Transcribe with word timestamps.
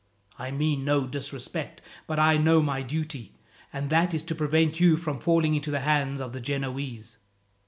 I 0.39 0.49
mean 0.49 0.83
no 0.83 1.05
disrespect; 1.05 1.79
but 2.07 2.17
I 2.17 2.35
know 2.35 2.63
my 2.63 2.81
duty, 2.81 3.35
and 3.71 3.91
that 3.91 4.15
is 4.15 4.23
to 4.23 4.33
prevent 4.33 4.79
you 4.79 4.97
from 4.97 5.19
falling 5.19 5.53
into 5.53 5.69
the 5.69 5.81
hands 5.81 6.19
of 6.19 6.33
the 6.33 6.41
Genoese." 6.41 7.17